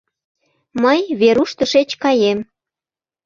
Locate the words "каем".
2.03-2.39